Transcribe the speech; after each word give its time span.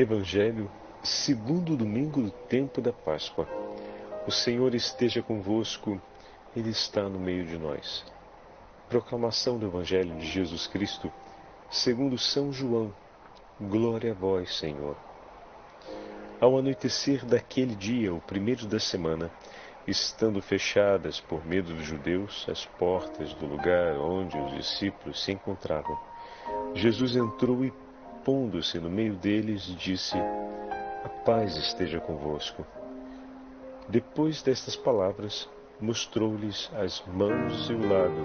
Evangelho, 0.00 0.70
segundo 1.02 1.76
domingo 1.76 2.22
do 2.22 2.30
tempo 2.30 2.80
da 2.80 2.90
Páscoa. 2.90 3.46
O 4.26 4.30
Senhor 4.30 4.74
esteja 4.74 5.22
convosco, 5.22 6.00
Ele 6.56 6.70
está 6.70 7.02
no 7.02 7.18
meio 7.18 7.44
de 7.44 7.58
nós. 7.58 8.02
Proclamação 8.88 9.58
do 9.58 9.66
Evangelho 9.66 10.16
de 10.16 10.26
Jesus 10.26 10.66
Cristo, 10.66 11.12
segundo 11.70 12.16
São 12.16 12.50
João. 12.50 12.94
Glória 13.60 14.12
a 14.12 14.14
vós, 14.14 14.56
Senhor. 14.56 14.96
Ao 16.40 16.58
anoitecer 16.58 17.26
daquele 17.26 17.74
dia, 17.74 18.14
o 18.14 18.22
primeiro 18.22 18.64
da 18.64 18.80
semana, 18.80 19.30
estando 19.86 20.40
fechadas 20.40 21.20
por 21.20 21.44
medo 21.44 21.74
dos 21.74 21.84
judeus 21.84 22.46
as 22.48 22.64
portas 22.64 23.34
do 23.34 23.44
lugar 23.44 23.98
onde 23.98 24.34
os 24.38 24.54
discípulos 24.54 25.22
se 25.22 25.32
encontravam, 25.32 26.00
Jesus 26.74 27.14
entrou 27.14 27.62
e 27.66 27.89
pondo-se 28.24 28.78
no 28.78 28.90
meio 28.90 29.14
deles, 29.14 29.62
disse: 29.76 30.16
A 31.04 31.08
paz 31.24 31.56
esteja 31.56 32.00
convosco. 32.00 32.66
Depois 33.88 34.42
destas 34.42 34.76
palavras, 34.76 35.48
mostrou-lhes 35.80 36.70
as 36.74 37.02
mãos 37.06 37.68
e 37.68 37.74
o 37.74 37.88
lado. 37.88 38.24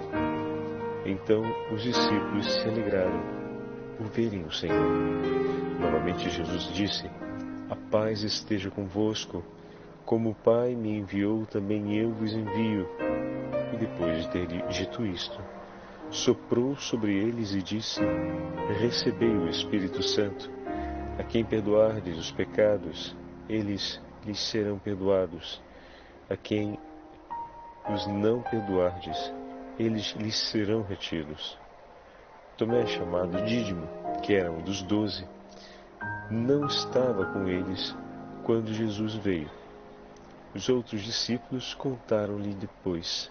Então 1.04 1.42
os 1.72 1.82
discípulos 1.82 2.52
se 2.52 2.68
alegraram 2.68 3.20
por 3.96 4.06
verem 4.08 4.44
o 4.44 4.52
Senhor. 4.52 4.90
Novamente 5.80 6.28
Jesus 6.30 6.64
disse: 6.72 7.08
A 7.70 7.76
paz 7.90 8.22
esteja 8.22 8.70
convosco. 8.70 9.42
Como 10.04 10.30
o 10.30 10.34
Pai 10.36 10.76
me 10.76 10.98
enviou, 10.98 11.46
também 11.46 11.96
eu 11.96 12.12
vos 12.12 12.32
envio. 12.32 12.88
E 13.72 13.76
depois 13.76 14.22
de 14.22 14.28
ter 14.30 14.46
dito 14.46 15.04
isto, 15.04 15.42
soprou 16.10 16.76
sobre 16.76 17.14
eles 17.14 17.52
e 17.52 17.62
disse: 17.62 18.00
Recebei 18.78 19.36
o 19.36 19.48
Espírito 19.48 20.02
Santo. 20.02 20.50
A 21.18 21.22
quem 21.22 21.44
perdoardes 21.44 22.18
os 22.18 22.30
pecados, 22.30 23.16
eles 23.48 24.00
lhes 24.24 24.38
serão 24.38 24.78
perdoados. 24.78 25.62
A 26.28 26.36
quem 26.36 26.78
os 27.88 28.06
não 28.06 28.42
perdoardes, 28.42 29.32
eles 29.78 30.14
lhes 30.18 30.36
serão 30.36 30.82
retidos. 30.82 31.56
Tomé, 32.56 32.86
chamado 32.86 33.44
Dídimo, 33.44 33.86
que 34.22 34.34
era 34.34 34.50
um 34.50 34.60
dos 34.62 34.82
doze, 34.82 35.26
não 36.30 36.66
estava 36.66 37.26
com 37.26 37.46
eles 37.46 37.94
quando 38.44 38.72
Jesus 38.72 39.14
veio. 39.14 39.50
Os 40.54 40.68
outros 40.68 41.02
discípulos 41.02 41.74
contaram-lhe 41.74 42.54
depois: 42.54 43.30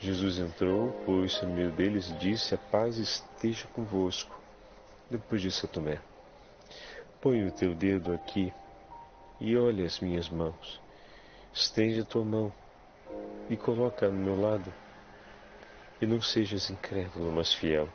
Jesus 0.00 0.38
entrou, 0.38 0.92
pôs-se 1.04 1.44
no 1.44 1.52
meio 1.52 1.70
deles 1.72 2.08
e 2.08 2.14
disse: 2.14 2.54
A 2.54 2.58
paz 2.58 2.96
esteja 2.96 3.68
convosco. 3.74 4.34
Depois 5.10 5.42
disse 5.42 5.66
a 5.66 5.68
Tomé: 5.68 6.00
Põe 7.20 7.46
o 7.46 7.52
teu 7.52 7.74
dedo 7.74 8.10
aqui 8.14 8.50
e 9.38 9.54
olha 9.58 9.84
as 9.84 10.00
minhas 10.00 10.30
mãos. 10.30 10.80
Estende 11.52 12.00
a 12.00 12.04
tua 12.04 12.24
mão 12.24 12.50
e 13.50 13.58
coloca 13.58 14.08
no 14.08 14.24
meu 14.24 14.40
lado. 14.40 14.72
E 16.00 16.06
não 16.06 16.22
sejas 16.22 16.70
incrédulo, 16.70 17.30
mas 17.30 17.52
fiel. 17.52 17.86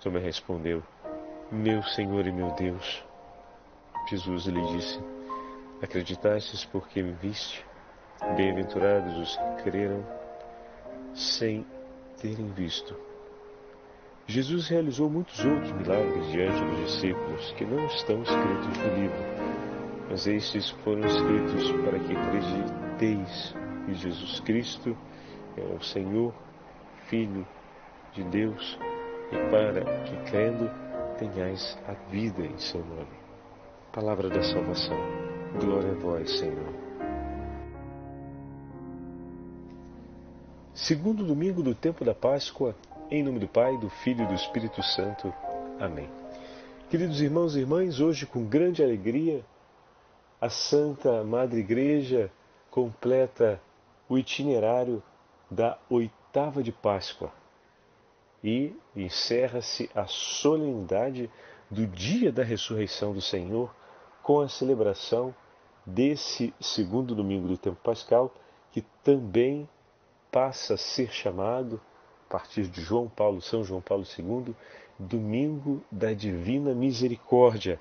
Tomé 0.00 0.20
respondeu: 0.20 0.82
Meu 1.52 1.82
Senhor 1.82 2.26
e 2.26 2.32
meu 2.32 2.50
Deus. 2.52 3.04
Jesus 4.08 4.46
lhe 4.46 4.66
disse: 4.68 4.98
Acreditastes 5.82 6.64
porque 6.64 7.02
me 7.02 7.12
viste? 7.12 7.62
Bem-aventurados 8.36 9.18
os 9.18 9.36
que 9.36 9.70
creram 9.70 10.27
sem 11.18 11.66
terem 12.20 12.50
visto. 12.52 12.94
Jesus 14.26 14.68
realizou 14.68 15.08
muitos 15.08 15.42
outros 15.44 15.72
milagres 15.72 16.26
diante 16.30 16.62
dos 16.64 16.92
discípulos 16.92 17.52
que 17.52 17.64
não 17.64 17.86
estão 17.86 18.22
escritos 18.22 18.78
no 18.78 18.94
livro, 18.94 19.18
mas 20.10 20.26
estes 20.26 20.70
foram 20.84 21.06
escritos 21.06 21.72
para 21.82 21.98
que 21.98 22.14
acrediteis 22.14 23.54
que 23.86 23.94
Jesus 23.94 24.40
Cristo 24.40 24.96
é 25.56 25.74
o 25.74 25.82
Senhor, 25.82 26.32
Filho 27.08 27.46
de 28.12 28.22
Deus, 28.24 28.78
e 29.32 29.50
para 29.50 29.84
que, 30.04 30.30
crendo, 30.30 30.70
tenhais 31.18 31.78
a 31.88 31.92
vida 32.10 32.42
em 32.42 32.58
seu 32.58 32.84
nome. 32.84 33.18
Palavra 33.92 34.28
da 34.28 34.42
salvação. 34.42 34.96
Glória 35.58 35.90
a 35.90 35.94
vós, 35.94 36.38
Senhor. 36.38 36.87
Segundo 40.80 41.24
domingo 41.24 41.60
do 41.60 41.74
tempo 41.74 42.04
da 42.04 42.14
Páscoa, 42.14 42.72
em 43.10 43.20
nome 43.20 43.40
do 43.40 43.48
Pai, 43.48 43.76
do 43.78 43.90
Filho 43.90 44.22
e 44.22 44.28
do 44.28 44.34
Espírito 44.34 44.80
Santo. 44.80 45.34
Amém. 45.80 46.08
Queridos 46.88 47.20
irmãos 47.20 47.56
e 47.56 47.58
irmãs, 47.58 47.98
hoje 47.98 48.24
com 48.24 48.44
grande 48.44 48.80
alegria, 48.80 49.44
a 50.40 50.48
Santa 50.48 51.24
Madre 51.24 51.58
Igreja 51.58 52.30
completa 52.70 53.60
o 54.08 54.16
itinerário 54.16 55.02
da 55.50 55.76
oitava 55.90 56.62
de 56.62 56.70
Páscoa 56.70 57.32
e 58.42 58.72
encerra-se 58.94 59.90
a 59.92 60.06
solenidade 60.06 61.28
do 61.68 61.88
dia 61.88 62.30
da 62.30 62.44
ressurreição 62.44 63.12
do 63.12 63.20
Senhor 63.20 63.74
com 64.22 64.38
a 64.40 64.48
celebração 64.48 65.34
desse 65.84 66.54
segundo 66.60 67.16
domingo 67.16 67.48
do 67.48 67.58
tempo 67.58 67.78
pascal, 67.82 68.32
que 68.70 68.82
também 69.02 69.68
passa 70.38 70.74
a 70.74 70.76
ser 70.76 71.10
chamado, 71.10 71.80
a 72.28 72.30
partir 72.30 72.68
de 72.68 72.80
João 72.80 73.08
Paulo, 73.08 73.42
São 73.42 73.64
João 73.64 73.80
Paulo 73.80 74.04
II, 74.16 74.54
Domingo 74.96 75.82
da 75.90 76.12
Divina 76.12 76.72
Misericórdia, 76.72 77.80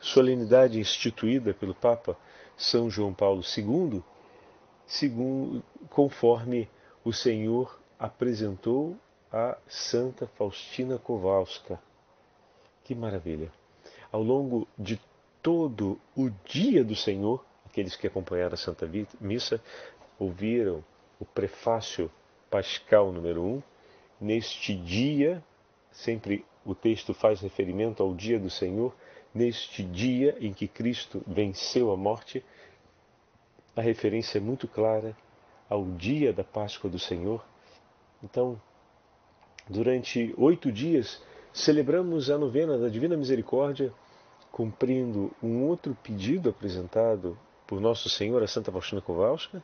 solenidade 0.00 0.80
instituída 0.80 1.52
pelo 1.52 1.74
Papa 1.74 2.16
São 2.56 2.88
João 2.88 3.12
Paulo 3.12 3.42
II, 3.42 4.02
segundo, 4.86 5.62
conforme 5.90 6.66
o 7.04 7.12
Senhor 7.12 7.78
apresentou 7.98 8.96
a 9.30 9.58
Santa 9.68 10.26
Faustina 10.26 10.96
Kowalska. 10.96 11.78
Que 12.84 12.94
maravilha! 12.94 13.52
Ao 14.10 14.22
longo 14.22 14.66
de 14.78 14.98
todo 15.42 16.00
o 16.16 16.30
dia 16.46 16.82
do 16.82 16.96
Senhor, 16.96 17.44
aqueles 17.66 17.96
que 17.96 18.06
acompanharam 18.06 18.54
a 18.54 18.56
Santa 18.56 18.88
Missa 19.20 19.60
ouviram 20.18 20.82
o 21.22 21.24
prefácio 21.24 22.10
pascal 22.50 23.12
número 23.12 23.44
1. 23.44 23.46
Um, 23.46 23.62
neste 24.20 24.74
dia, 24.74 25.40
sempre 25.92 26.44
o 26.66 26.74
texto 26.74 27.14
faz 27.14 27.40
referimento 27.40 28.02
ao 28.02 28.12
dia 28.12 28.40
do 28.40 28.50
Senhor, 28.50 28.92
neste 29.32 29.84
dia 29.84 30.36
em 30.40 30.52
que 30.52 30.66
Cristo 30.66 31.22
venceu 31.24 31.92
a 31.92 31.96
morte, 31.96 32.44
a 33.76 33.80
referência 33.80 34.38
é 34.38 34.40
muito 34.40 34.66
clara 34.66 35.16
ao 35.70 35.84
dia 35.92 36.32
da 36.32 36.42
Páscoa 36.42 36.90
do 36.90 36.98
Senhor. 36.98 37.44
Então, 38.20 38.60
durante 39.68 40.34
oito 40.36 40.72
dias, 40.72 41.22
celebramos 41.52 42.30
a 42.30 42.36
novena 42.36 42.76
da 42.76 42.88
Divina 42.88 43.16
Misericórdia, 43.16 43.92
cumprindo 44.50 45.30
um 45.40 45.62
outro 45.68 45.96
pedido 46.02 46.50
apresentado 46.50 47.38
por 47.64 47.80
Nosso 47.80 48.10
Senhor 48.10 48.42
a 48.42 48.48
Santa 48.48 48.72
Faustina 48.72 49.00
Kowalska, 49.00 49.62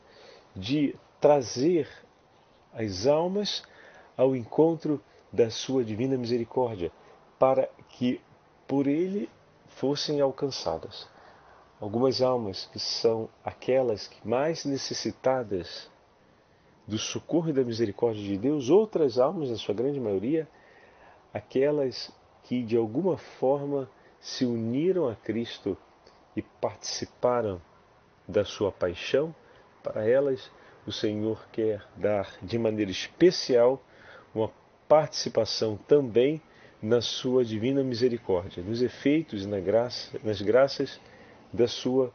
de 0.55 0.95
trazer 1.19 1.87
as 2.73 3.07
almas 3.07 3.63
ao 4.15 4.35
encontro 4.35 5.01
da 5.31 5.49
sua 5.49 5.83
divina 5.83 6.17
misericórdia, 6.17 6.91
para 7.37 7.69
que 7.89 8.21
por 8.67 8.87
ele 8.87 9.29
fossem 9.67 10.19
alcançadas. 10.21 11.07
Algumas 11.79 12.21
almas 12.21 12.65
que 12.71 12.79
são 12.79 13.29
aquelas 13.43 14.07
que 14.07 14.27
mais 14.27 14.65
necessitadas 14.65 15.89
do 16.85 16.97
socorro 16.97 17.49
e 17.49 17.53
da 17.53 17.63
misericórdia 17.63 18.21
de 18.21 18.37
Deus, 18.37 18.69
outras 18.69 19.17
almas, 19.19 19.49
na 19.49 19.55
sua 19.55 19.75
grande 19.75 19.99
maioria, 19.99 20.47
aquelas 21.33 22.11
que 22.43 22.63
de 22.63 22.75
alguma 22.75 23.17
forma 23.17 23.89
se 24.19 24.43
uniram 24.43 25.07
a 25.07 25.15
Cristo 25.15 25.77
e 26.35 26.41
participaram 26.41 27.61
da 28.27 28.43
sua 28.43 28.71
paixão, 28.71 29.33
para 29.81 30.07
elas 30.07 30.51
o 30.89 30.91
Senhor 30.91 31.47
quer 31.51 31.85
dar 31.95 32.35
de 32.41 32.57
maneira 32.57 32.89
especial 32.89 33.79
uma 34.33 34.51
participação 34.87 35.77
também 35.77 36.41
na 36.81 36.99
sua 36.99 37.45
divina 37.45 37.83
misericórdia, 37.83 38.63
nos 38.63 38.81
efeitos 38.81 39.43
e 39.43 39.47
na 39.47 39.59
graça, 39.59 40.19
nas 40.23 40.41
graças 40.41 40.99
da 41.53 41.67
sua 41.67 42.11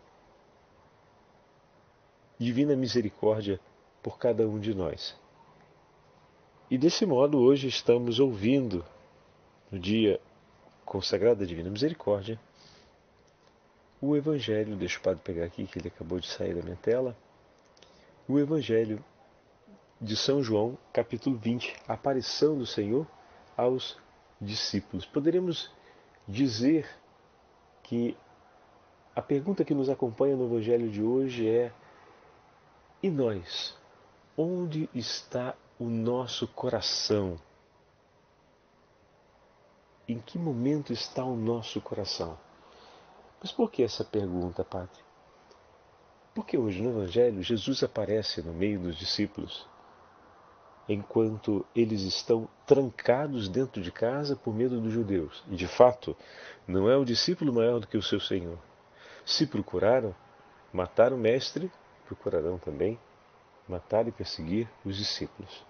divina 2.36 2.74
misericórdia 2.74 3.60
por 4.02 4.18
cada 4.18 4.44
um 4.48 4.58
de 4.58 4.74
nós. 4.74 5.16
E 6.68 6.76
desse 6.76 7.06
modo, 7.06 7.38
hoje 7.38 7.68
estamos 7.68 8.18
ouvindo, 8.18 8.84
no 9.70 9.78
dia 9.78 10.20
consagrado 10.84 11.44
à 11.44 11.46
Divina 11.46 11.70
Misericórdia, 11.70 12.40
o 14.00 14.16
Evangelho, 14.16 14.74
deixa 14.74 14.98
o 14.98 15.02
padre 15.02 15.22
pegar 15.22 15.44
aqui 15.44 15.64
que 15.64 15.78
ele 15.78 15.88
acabou 15.88 16.18
de 16.18 16.26
sair 16.26 16.54
da 16.54 16.62
minha 16.62 16.76
tela, 16.76 17.16
o 18.26 18.38
Evangelho 18.38 19.04
de 20.00 20.16
São 20.16 20.42
João, 20.42 20.78
capítulo 20.92 21.36
20, 21.36 21.76
a 21.86 21.92
aparição 21.92 22.56
do 22.56 22.66
Senhor 22.66 23.06
aos 23.56 23.96
discípulos. 24.40 25.04
Poderíamos 25.04 25.70
dizer 26.26 26.88
que 27.82 28.16
a 29.14 29.22
pergunta 29.22 29.64
que 29.64 29.74
nos 29.74 29.88
acompanha 29.88 30.36
no 30.36 30.46
Evangelho 30.46 30.90
de 30.90 31.02
hoje 31.02 31.48
é: 31.48 31.72
e 33.02 33.10
nós? 33.10 33.76
Onde 34.36 34.88
está 34.94 35.54
o 35.78 35.84
nosso 35.84 36.48
coração? 36.48 37.38
Em 40.08 40.18
que 40.18 40.38
momento 40.38 40.92
está 40.92 41.24
o 41.24 41.36
nosso 41.36 41.80
coração? 41.80 42.36
Mas 43.40 43.52
por 43.52 43.70
que 43.70 43.82
essa 43.82 44.04
pergunta, 44.04 44.64
Padre? 44.64 45.03
Porque 46.34 46.58
hoje 46.58 46.82
no 46.82 46.90
Evangelho 46.90 47.42
Jesus 47.42 47.82
aparece 47.82 48.42
no 48.42 48.52
meio 48.52 48.80
dos 48.80 48.96
discípulos 48.96 49.66
enquanto 50.88 51.64
eles 51.74 52.02
estão 52.02 52.48
trancados 52.66 53.48
dentro 53.48 53.80
de 53.80 53.90
casa 53.90 54.36
por 54.36 54.54
medo 54.54 54.80
dos 54.80 54.92
judeus. 54.92 55.42
E 55.48 55.56
de 55.56 55.66
fato, 55.66 56.16
não 56.66 56.90
é 56.90 56.96
o 56.96 57.04
discípulo 57.04 57.52
maior 57.52 57.80
do 57.80 57.86
que 57.86 57.96
o 57.96 58.02
seu 58.02 58.20
Senhor. 58.20 58.58
Se 59.24 59.46
procuraram 59.46 60.14
matar 60.72 61.12
o 61.12 61.16
Mestre, 61.16 61.70
procurarão 62.06 62.58
também 62.58 62.98
matar 63.66 64.06
e 64.06 64.12
perseguir 64.12 64.68
os 64.84 64.96
discípulos. 64.96 65.64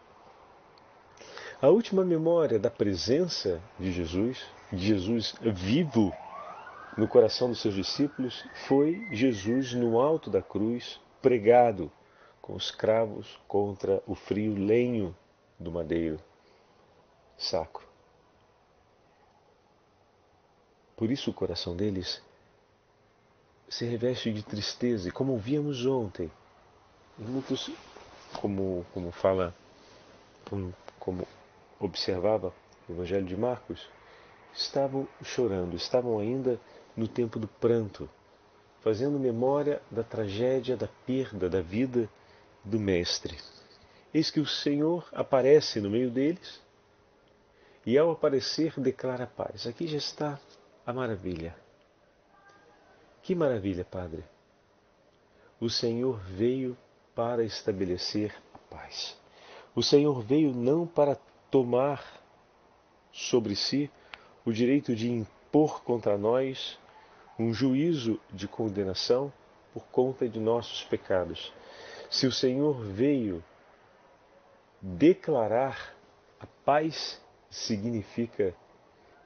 A 1.63 1.69
última 1.69 2.05
memória 2.05 2.59
da 2.59 2.71
presença 2.71 3.63
de 3.79 3.93
Jesus, 3.93 4.45
de 4.73 4.89
Jesus 4.89 5.35
vivo 5.41 6.13
no 6.97 7.09
coração 7.09 7.49
dos 7.49 7.61
seus 7.61 7.75
discípulos, 7.75 8.45
foi 8.67 9.07
Jesus 9.11 9.73
no 9.73 10.01
alto 10.01 10.31
da 10.31 10.41
cruz, 10.41 11.01
pregado 11.21 11.91
com 12.41 12.55
os 12.55 12.71
cravos 12.71 13.41
contra 13.49 14.03
o 14.07 14.15
frio 14.15 14.55
lenho 14.55 15.17
do 15.59 15.73
madeiro 15.73 16.21
sacro. 17.37 17.85
Por 20.97 21.11
isso 21.11 21.31
o 21.31 21.35
coração 21.35 21.75
deles 21.75 22.23
se 23.69 23.85
reveste 23.85 24.33
de 24.33 24.43
tristeza, 24.43 25.09
e 25.09 25.13
como 25.13 25.37
víamos 25.37 25.85
ontem, 25.85 26.31
muitos, 27.19 27.71
como, 28.41 28.87
como 28.95 29.11
fala, 29.11 29.55
como, 30.49 30.73
como 31.01 31.27
observava 31.81 32.53
o 32.89 32.93
Evangelho 32.93 33.27
de 33.27 33.37
Marcos, 33.37 33.89
estavam 34.53 35.09
chorando, 35.23 35.75
estavam 35.75 36.19
ainda 36.19 36.61
no 36.97 37.09
tempo 37.09 37.39
do 37.39 37.49
pranto, 37.49 38.09
fazendo 38.81 39.19
memória 39.19 39.81
da 39.91 40.03
tragédia, 40.03 40.77
da 40.77 40.89
perda 41.07 41.49
da 41.49 41.61
vida 41.61 42.09
do 42.65 42.79
Mestre. 42.79 43.37
Eis 44.13 44.31
que 44.31 44.41
o 44.41 44.47
Senhor 44.47 45.09
aparece 45.13 45.81
no 45.81 45.91
meio 45.91 46.11
deles 46.11 46.63
e, 47.85 47.99
ao 47.99 48.11
aparecer, 48.11 48.79
declara 48.79 49.27
paz. 49.27 49.67
Aqui 49.67 49.87
já 49.87 49.99
está 49.99 50.41
a 50.87 50.93
maravilha. 50.93 51.55
Que 53.23 53.35
maravilha, 53.35 53.85
Padre! 53.85 54.25
O 55.61 55.71
Senhor 55.71 56.21
veio 56.21 56.77
para 57.15 57.45
estabelecer 57.45 58.35
a 58.53 58.59
paz. 58.59 59.17
O 59.75 59.83
Senhor 59.83 60.23
veio 60.23 60.53
não 60.53 60.87
para 60.87 61.17
tomar 61.51 62.23
sobre 63.13 63.57
si 63.57 63.91
o 64.45 64.53
direito 64.53 64.95
de 64.95 65.11
impor 65.11 65.83
contra 65.83 66.19
nós 66.19 66.79
um 67.39 67.53
juízo 67.53 68.21
de 68.33 68.47
condenação 68.47 69.33
por 69.73 69.85
conta 69.87 70.29
de 70.29 70.39
nossos 70.39 70.85
pecados, 70.85 71.53
se 72.11 72.27
o 72.27 72.33
Senhor 72.33 72.81
veio 72.81 73.43
declarar 74.81 75.95
a 76.39 76.47
paz, 76.65 77.21
significa 77.51 78.55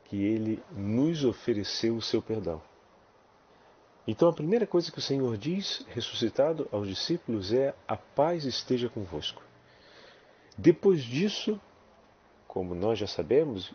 que 0.05 0.17
ele 0.25 0.63
nos 0.71 1.25
ofereceu 1.25 1.97
o 1.97 2.03
seu 2.03 2.23
perdão. 2.23 2.63
Então 4.07 4.29
a 4.29 4.33
primeira 4.33 4.67
coisa 4.67 4.91
que 4.91 4.99
o 4.99 5.03
Senhor 5.03 5.37
diz, 5.37 5.85
ressuscitado 5.89 6.67
aos 6.73 6.89
discípulos, 6.89 7.53
é: 7.53 7.75
a 7.87 7.97
paz 7.97 8.45
esteja 8.45 8.89
convosco. 8.89 9.43
Depois 10.57 11.03
disso, 11.03 11.61
como 12.47 12.75
nós 12.75 12.99
já 12.99 13.07
sabemos, 13.07 13.71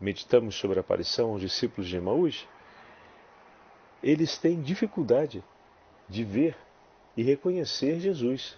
meditamos 0.00 0.54
sobre 0.54 0.78
a 0.78 0.80
aparição 0.80 1.30
aos 1.30 1.40
discípulos 1.40 1.88
de 1.88 1.96
Emaús, 1.96 2.46
eles 4.04 4.36
têm 4.36 4.60
dificuldade 4.60 5.42
de 6.06 6.22
ver 6.22 6.54
e 7.16 7.22
reconhecer 7.22 7.98
Jesus, 7.98 8.54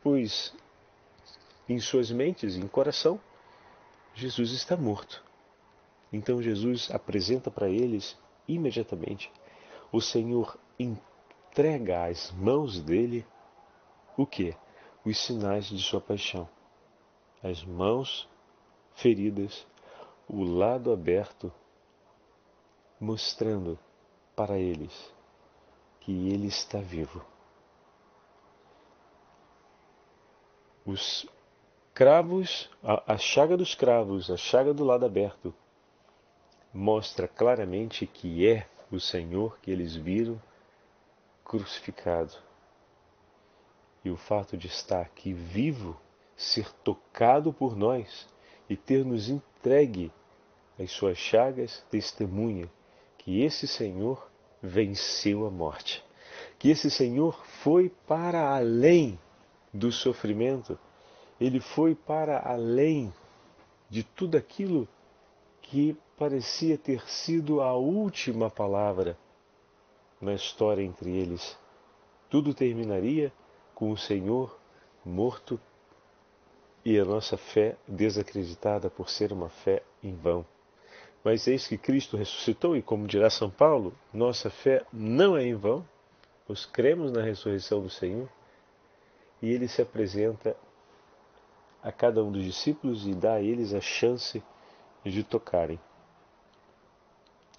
pois 0.00 0.54
em 1.68 1.80
suas 1.80 2.12
mentes 2.12 2.54
e 2.54 2.60
em 2.60 2.68
coração, 2.68 3.20
Jesus 4.14 4.52
está 4.52 4.76
morto. 4.76 5.24
Então 6.12 6.40
Jesus 6.40 6.92
apresenta 6.92 7.50
para 7.50 7.68
eles 7.68 8.16
imediatamente. 8.46 9.32
O 9.90 10.00
Senhor 10.00 10.56
entrega 10.78 12.04
às 12.04 12.30
mãos 12.30 12.80
dele 12.80 13.26
o 14.16 14.24
que? 14.24 14.54
Os 15.04 15.18
sinais 15.18 15.66
de 15.66 15.82
sua 15.82 16.00
paixão. 16.00 16.48
As 17.42 17.64
mãos 17.64 18.28
feridas, 18.94 19.66
o 20.28 20.44
lado 20.44 20.92
aberto, 20.92 21.52
mostrando 23.00 23.76
para 24.38 24.56
eles 24.56 24.92
que 25.98 26.30
ele 26.32 26.46
está 26.46 26.78
vivo. 26.78 27.20
os 30.88 31.26
cravos, 31.92 32.70
a, 32.82 33.12
a 33.12 33.18
chaga 33.18 33.58
dos 33.58 33.74
cravos, 33.74 34.30
a 34.30 34.38
chaga 34.38 34.72
do 34.72 34.84
lado 34.84 35.04
aberto, 35.04 35.54
mostra 36.72 37.28
claramente 37.28 38.06
que 38.06 38.48
é 38.48 38.66
o 38.90 38.98
Senhor 38.98 39.58
que 39.60 39.70
eles 39.70 39.94
viram 39.94 40.40
crucificado. 41.44 42.34
E 44.02 44.10
o 44.10 44.16
fato 44.16 44.56
de 44.56 44.66
estar 44.66 45.02
aqui 45.02 45.34
vivo, 45.34 46.00
ser 46.34 46.72
tocado 46.82 47.52
por 47.52 47.76
nós 47.76 48.26
e 48.70 48.74
ter 48.74 49.04
nos 49.04 49.28
entregue 49.28 50.10
as 50.78 50.90
suas 50.90 51.18
chagas, 51.18 51.84
testemunha 51.90 52.70
que 53.28 53.42
esse 53.42 53.68
Senhor 53.68 54.26
venceu 54.62 55.44
a 55.44 55.50
morte. 55.50 56.02
Que 56.58 56.70
esse 56.70 56.90
Senhor 56.90 57.38
foi 57.62 57.90
para 58.06 58.56
além 58.56 59.20
do 59.70 59.92
sofrimento, 59.92 60.78
ele 61.38 61.60
foi 61.60 61.94
para 61.94 62.40
além 62.40 63.12
de 63.90 64.02
tudo 64.02 64.38
aquilo 64.38 64.88
que 65.60 65.94
parecia 66.16 66.78
ter 66.78 67.06
sido 67.06 67.60
a 67.60 67.74
última 67.74 68.48
palavra 68.48 69.14
na 70.18 70.32
história 70.32 70.82
entre 70.82 71.14
eles. 71.14 71.54
Tudo 72.30 72.54
terminaria 72.54 73.30
com 73.74 73.90
o 73.90 73.98
Senhor 73.98 74.58
morto 75.04 75.60
e 76.82 76.98
a 76.98 77.04
nossa 77.04 77.36
fé 77.36 77.76
desacreditada 77.86 78.88
por 78.88 79.10
ser 79.10 79.34
uma 79.34 79.50
fé 79.50 79.82
em 80.02 80.16
vão. 80.16 80.46
Mas 81.30 81.46
eis 81.46 81.68
que 81.68 81.76
Cristo 81.76 82.16
ressuscitou 82.16 82.74
e, 82.74 82.80
como 82.80 83.06
dirá 83.06 83.28
São 83.28 83.50
Paulo, 83.50 83.94
nossa 84.14 84.48
fé 84.48 84.82
não 84.90 85.36
é 85.36 85.44
em 85.44 85.54
vão, 85.54 85.86
pois 86.46 86.64
cremos 86.64 87.12
na 87.12 87.20
ressurreição 87.20 87.82
do 87.82 87.90
Senhor 87.90 88.26
e 89.42 89.52
ele 89.52 89.68
se 89.68 89.82
apresenta 89.82 90.56
a 91.82 91.92
cada 91.92 92.24
um 92.24 92.32
dos 92.32 92.42
discípulos 92.42 93.06
e 93.06 93.12
dá 93.12 93.34
a 93.34 93.42
eles 93.42 93.74
a 93.74 93.80
chance 93.82 94.42
de 95.04 95.22
tocarem, 95.22 95.78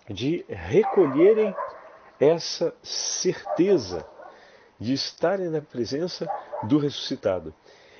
de 0.09 0.43
recolherem 0.49 1.55
essa 2.19 2.73
certeza 2.81 4.03
de 4.79 4.93
estarem 4.93 5.47
na 5.47 5.61
presença 5.61 6.27
do 6.63 6.79
ressuscitado. 6.79 7.53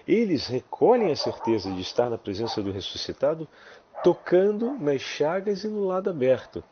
Eles 0.08 0.48
recolhem 0.48 1.12
a 1.12 1.16
certeza 1.16 1.72
de 1.72 1.82
estar 1.82 2.10
na 2.10 2.18
presença 2.18 2.60
do 2.60 2.72
ressuscitado 2.72 3.48
tocando 4.04 4.74
nas 4.80 5.02
chagas 5.02 5.64
e 5.64 5.68
no 5.68 5.86
lado 5.86 6.10
aberto 6.10 6.64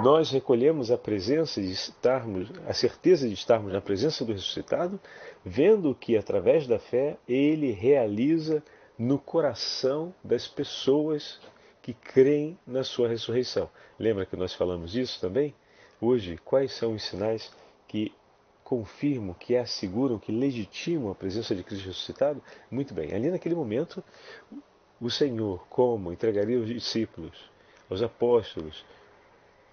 nós 0.00 0.30
recolhemos 0.30 0.90
a 0.90 0.98
presença 0.98 1.60
de 1.60 1.70
estarmos, 1.70 2.50
a 2.66 2.72
certeza 2.72 3.28
de 3.28 3.34
estarmos 3.34 3.72
na 3.72 3.80
presença 3.80 4.24
do 4.24 4.32
ressuscitado, 4.32 4.98
vendo 5.44 5.94
que 5.94 6.16
através 6.16 6.66
da 6.66 6.78
fé 6.78 7.16
ele 7.28 7.70
realiza 7.70 8.62
no 8.98 9.18
coração 9.18 10.12
das 10.22 10.48
pessoas 10.48 11.38
que 11.80 11.92
creem 11.92 12.58
na 12.66 12.82
sua 12.82 13.08
ressurreição. 13.08 13.68
Lembra 13.98 14.26
que 14.26 14.36
nós 14.36 14.52
falamos 14.54 14.96
isso 14.96 15.20
também? 15.20 15.54
Hoje, 16.00 16.38
quais 16.44 16.72
são 16.72 16.94
os 16.94 17.04
sinais 17.04 17.52
que 17.86 18.12
confirmam, 18.64 19.34
que 19.34 19.56
asseguram, 19.56 20.18
que 20.18 20.32
legitimam 20.32 21.12
a 21.12 21.14
presença 21.14 21.54
de 21.54 21.62
Cristo 21.62 21.86
ressuscitado? 21.86 22.42
Muito 22.70 22.92
bem, 22.94 23.12
ali 23.12 23.30
naquele 23.30 23.54
momento, 23.54 24.02
o 25.04 25.10
Senhor, 25.10 25.66
como 25.68 26.10
entregaria 26.10 26.56
aos 26.56 26.66
discípulos, 26.66 27.50
aos 27.90 28.02
apóstolos, 28.02 28.86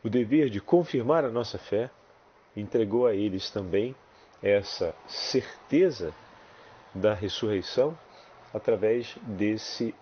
o 0.04 0.10
dever 0.10 0.50
de 0.50 0.60
confirmar 0.60 1.24
a 1.24 1.30
nossa 1.30 1.58
fé, 1.58 1.90
entregou 2.54 3.08
a 3.08 3.16
eles 3.16 3.50
também 3.50 3.96
essa 4.44 4.94
certeza 5.08 6.14
da 6.94 7.14
ressurreição 7.14 7.98
através 8.54 9.16
desse 9.22 9.96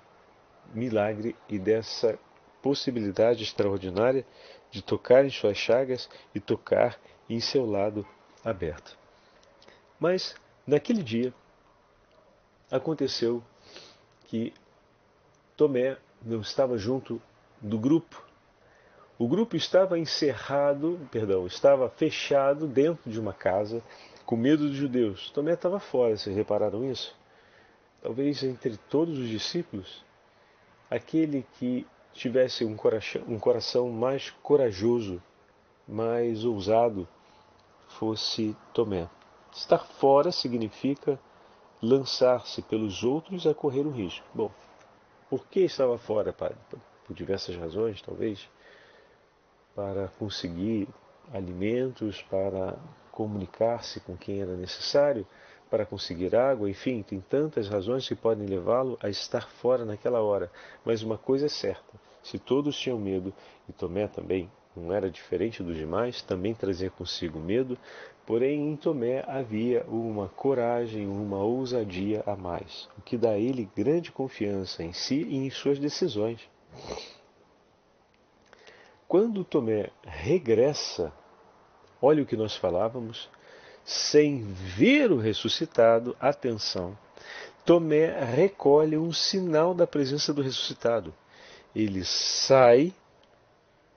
milagre 0.74 1.36
e 1.48 1.60
dessa 1.60 2.18
possibilidade 2.60 3.44
extraordinária 3.44 4.26
de 4.72 4.82
tocar 4.82 5.24
em 5.24 5.30
suas 5.30 5.58
chagas 5.58 6.10
e 6.34 6.40
tocar 6.40 7.00
em 7.30 7.40
seu 7.40 7.68
lado 7.68 8.04
aberto. 8.44 8.98
Mas 10.00 10.36
naquele 10.66 11.04
dia 11.04 11.32
aconteceu 12.72 13.44
que 14.26 14.52
Tomé 15.60 15.98
não 16.24 16.40
estava 16.40 16.78
junto 16.78 17.22
do 17.60 17.78
grupo. 17.78 18.24
O 19.18 19.28
grupo 19.28 19.58
estava 19.58 20.00
encerrado, 20.00 20.98
perdão, 21.12 21.46
estava 21.46 21.90
fechado 21.90 22.66
dentro 22.66 23.12
de 23.12 23.20
uma 23.20 23.34
casa 23.34 23.84
com 24.26 24.38
medo 24.38 24.70
dos 24.70 24.78
judeus. 24.78 25.30
Tomé 25.32 25.56
estava 25.56 25.78
fora, 25.78 26.16
vocês 26.16 26.34
repararam 26.34 26.90
isso? 26.90 27.14
Talvez 28.02 28.42
entre 28.42 28.78
todos 28.90 29.20
os 29.20 29.28
discípulos, 29.28 30.02
aquele 30.90 31.46
que 31.60 31.86
tivesse 32.14 32.64
um 32.64 32.78
coração, 32.78 33.22
um 33.28 33.38
coração 33.38 33.90
mais 33.90 34.30
corajoso, 34.42 35.22
mais 35.86 36.46
ousado, 36.46 37.06
fosse 38.00 38.56
Tomé. 38.74 39.10
Estar 39.52 39.80
fora 39.80 40.32
significa 40.32 41.20
lançar-se 41.82 42.62
pelos 42.62 43.04
outros 43.04 43.46
a 43.46 43.54
correr 43.54 43.86
o 43.86 43.92
risco. 43.92 44.26
Bom, 44.34 44.50
por 45.30 45.46
que 45.48 45.62
estava 45.62 45.98
fora, 45.98 46.34
padre? 46.34 46.58
Por 47.06 47.16
diversas 47.16 47.56
razões, 47.56 48.02
talvez. 48.02 48.50
Para 49.76 50.08
conseguir 50.20 50.88
alimentos, 51.32 52.22
para 52.24 52.78
comunicar-se 53.12 54.00
com 54.00 54.18
quem 54.18 54.42
era 54.42 54.56
necessário, 54.56 55.26
para 55.70 55.86
conseguir 55.86 56.36
água, 56.36 56.70
enfim, 56.70 57.04
tem 57.04 57.22
tantas 57.22 57.68
razões 57.68 58.08
que 58.08 58.16
podem 58.16 58.48
levá-lo 58.48 58.98
a 59.02 59.10
estar 59.10 59.48
fora 59.48 59.86
naquela 59.86 60.22
hora. 60.22 60.52
Mas 60.84 61.04
uma 61.04 61.18
coisa 61.18 61.46
é 61.46 61.50
certa: 61.50 61.94
se 62.24 62.40
todos 62.40 62.78
tinham 62.78 62.98
medo, 62.98 63.34
e 63.68 63.74
Tomé 63.74 64.08
também 64.08 64.50
não 64.76 64.94
era 64.94 65.10
diferente 65.10 65.62
dos 65.62 65.76
demais, 65.76 66.22
também 66.22 66.56
trazia 66.56 66.90
consigo 66.90 67.40
medo, 67.40 67.78
porém 68.30 68.70
em 68.70 68.76
Tomé 68.76 69.26
havia 69.28 69.84
uma 69.88 70.30
coragem, 70.30 71.08
uma 71.08 71.40
ousadia 71.40 72.22
a 72.28 72.36
mais, 72.36 72.88
o 72.96 73.02
que 73.02 73.18
dá 73.18 73.32
a 73.32 73.40
ele 73.40 73.68
grande 73.76 74.12
confiança 74.12 74.84
em 74.84 74.94
si 74.94 75.24
e 75.28 75.36
em 75.36 75.50
suas 75.50 75.80
decisões. 75.80 76.40
Quando 79.08 79.44
Tomé 79.44 79.90
regressa, 80.04 81.12
olha 82.00 82.22
o 82.22 82.26
que 82.28 82.38
nós 82.38 82.56
falávamos, 82.56 83.28
sem 83.84 84.44
ver 84.44 85.12
o 85.12 85.18
ressuscitado, 85.18 86.16
atenção, 86.20 86.96
Tomé 87.66 88.24
recolhe 88.24 88.96
um 88.96 89.12
sinal 89.12 89.74
da 89.74 89.88
presença 89.88 90.32
do 90.32 90.44
ressuscitado. 90.44 91.12
Ele 91.76 92.06
sai 92.06 92.94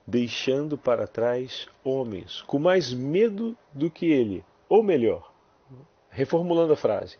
deixando 0.05 0.77
para 0.77 1.07
trás 1.07 1.67
homens 1.83 2.41
com 2.41 2.59
mais 2.59 2.93
medo 2.93 3.57
do 3.71 3.89
que 3.89 4.05
ele, 4.11 4.43
ou 4.67 4.83
melhor, 4.83 5.31
reformulando 6.09 6.73
a 6.73 6.77
frase, 6.77 7.17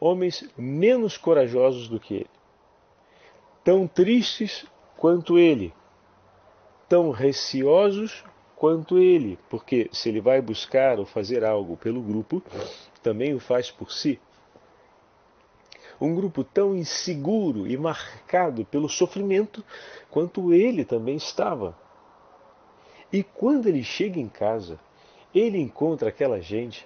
homens 0.00 0.48
menos 0.56 1.16
corajosos 1.16 1.88
do 1.88 1.98
que 1.98 2.14
ele, 2.14 2.30
tão 3.62 3.86
tristes 3.86 4.66
quanto 4.96 5.38
ele, 5.38 5.74
tão 6.88 7.10
receosos 7.10 8.24
quanto 8.56 8.98
ele, 8.98 9.38
porque 9.50 9.90
se 9.92 10.08
ele 10.08 10.20
vai 10.20 10.40
buscar 10.40 10.98
ou 10.98 11.04
fazer 11.04 11.44
algo 11.44 11.76
pelo 11.76 12.00
grupo, 12.00 12.42
também 13.02 13.34
o 13.34 13.40
faz 13.40 13.70
por 13.70 13.90
si. 13.92 14.20
Um 16.00 16.14
grupo 16.14 16.42
tão 16.42 16.74
inseguro 16.74 17.66
e 17.66 17.76
marcado 17.76 18.64
pelo 18.64 18.88
sofrimento 18.88 19.64
quanto 20.10 20.52
ele 20.52 20.84
também 20.84 21.16
estava. 21.16 21.76
E 23.14 23.22
quando 23.22 23.68
ele 23.68 23.84
chega 23.84 24.18
em 24.18 24.28
casa, 24.28 24.76
ele 25.32 25.56
encontra 25.56 26.08
aquela 26.08 26.40
gente 26.40 26.84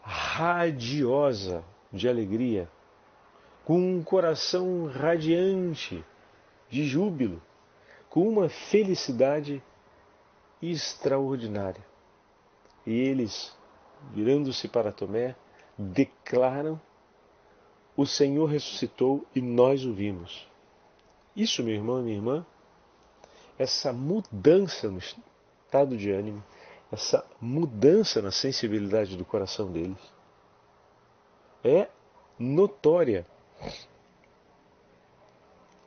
radiosa 0.00 1.64
de 1.92 2.08
alegria, 2.08 2.70
com 3.64 3.76
um 3.76 4.04
coração 4.04 4.86
radiante 4.86 6.04
de 6.70 6.84
júbilo, 6.84 7.42
com 8.08 8.28
uma 8.28 8.48
felicidade 8.48 9.60
extraordinária. 10.62 11.84
E 12.86 12.92
eles, 12.92 13.52
virando-se 14.12 14.68
para 14.68 14.92
Tomé, 14.92 15.34
declaram: 15.76 16.80
O 17.96 18.06
Senhor 18.06 18.46
ressuscitou 18.46 19.26
e 19.34 19.40
nós 19.40 19.84
o 19.84 19.92
vimos. 19.92 20.48
Isso, 21.34 21.64
meu 21.64 21.74
irmão 21.74 21.98
e 21.98 22.02
minha 22.04 22.16
irmã, 22.16 22.46
essa 23.58 23.92
mudança 23.92 24.90
no 24.90 24.98
estado 24.98 25.96
de 25.96 26.10
ânimo, 26.10 26.42
essa 26.92 27.24
mudança 27.40 28.22
na 28.22 28.30
sensibilidade 28.30 29.16
do 29.16 29.24
coração 29.24 29.72
deles 29.72 29.98
é 31.64 31.88
notória. 32.38 33.26